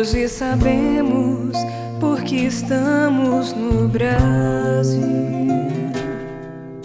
Hoje 0.00 0.28
sabemos 0.28 1.54
porque 2.00 2.46
estamos 2.46 3.54
no 3.54 3.86
Brasil. 3.86 4.98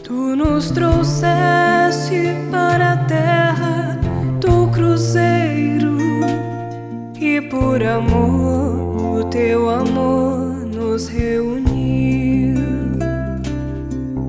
Tu 0.04 0.36
nos 0.36 0.70
trouxeste 0.70 2.36
para 2.52 2.92
a 2.92 2.98
terra 3.06 3.98
do 4.42 4.68
cruzeiro 4.68 5.98
e 7.18 7.40
por 7.40 7.82
amor, 7.82 9.20
o 9.20 9.24
teu 9.30 9.70
amor 9.70 10.68
nos 10.68 11.08
reuniu. 11.08 12.60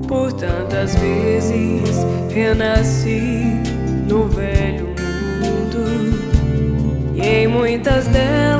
Por 0.07 0.31
tantas 0.31 0.95
vezes 0.95 2.05
renasci 2.33 3.61
no 4.07 4.29
velho 4.29 4.87
mundo 5.41 5.83
e 7.15 7.21
em 7.21 7.47
muitas 7.49 8.07
delas 8.07 8.56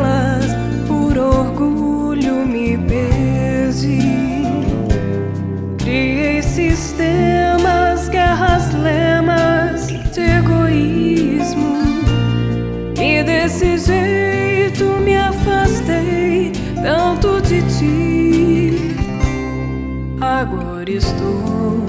sistemas, 6.77 8.07
guerras, 8.07 8.71
lemas 8.73 9.87
de 9.87 10.21
egoísmo 10.21 11.77
e 13.01 13.23
desse 13.23 13.77
jeito 13.79 14.83
me 15.03 15.17
afastei 15.17 16.51
tanto 16.83 17.41
de 17.41 17.61
ti. 17.77 18.95
Agora 20.21 20.89
estou 20.89 21.83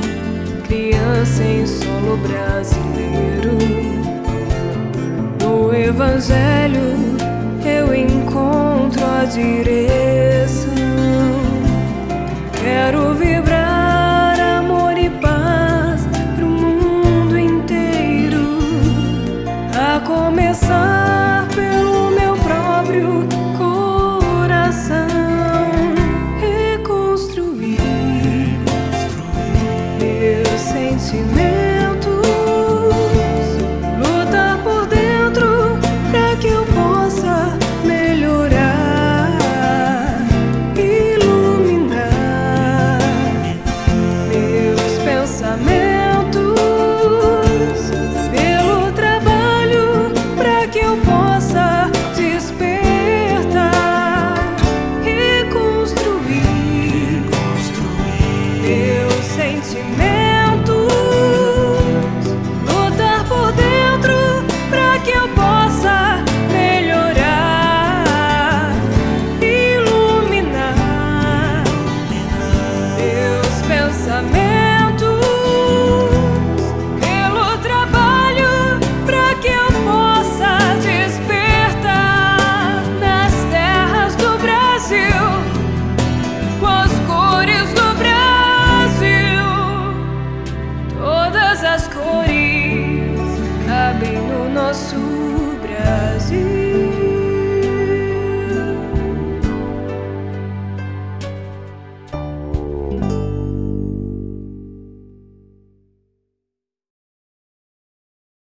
criança 0.66 1.42
em 1.42 1.66
solo 1.66 2.16
brasileiro. 2.26 3.58
No 5.42 5.74
Evangelho 5.74 6.96
eu 7.64 7.94
encontro 7.94 9.04
a 9.04 9.24
direção. 9.26 10.07
Nosso 94.68 95.56
Brasil. 95.62 96.67